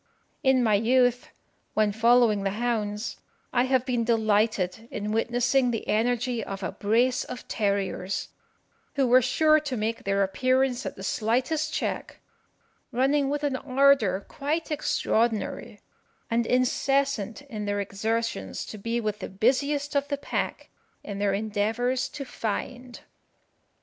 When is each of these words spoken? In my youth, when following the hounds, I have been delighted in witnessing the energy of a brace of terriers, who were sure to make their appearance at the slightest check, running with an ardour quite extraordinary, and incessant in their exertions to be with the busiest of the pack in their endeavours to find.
In 0.41 0.63
my 0.63 0.73
youth, 0.73 1.29
when 1.75 1.91
following 1.91 2.41
the 2.41 2.49
hounds, 2.57 3.17
I 3.53 3.65
have 3.65 3.85
been 3.85 4.03
delighted 4.03 4.87
in 4.89 5.11
witnessing 5.11 5.69
the 5.69 5.87
energy 5.87 6.43
of 6.43 6.63
a 6.63 6.71
brace 6.71 7.23
of 7.23 7.47
terriers, 7.47 8.29
who 8.95 9.05
were 9.05 9.21
sure 9.21 9.59
to 9.59 9.77
make 9.77 10.03
their 10.03 10.23
appearance 10.23 10.87
at 10.87 10.95
the 10.95 11.03
slightest 11.03 11.71
check, 11.71 12.19
running 12.91 13.29
with 13.29 13.43
an 13.43 13.55
ardour 13.57 14.21
quite 14.27 14.71
extraordinary, 14.71 15.81
and 16.31 16.47
incessant 16.47 17.43
in 17.43 17.65
their 17.65 17.79
exertions 17.79 18.65
to 18.65 18.79
be 18.79 18.99
with 18.99 19.19
the 19.19 19.29
busiest 19.29 19.95
of 19.95 20.07
the 20.07 20.17
pack 20.17 20.71
in 21.03 21.19
their 21.19 21.35
endeavours 21.35 22.09
to 22.09 22.25
find. 22.25 23.01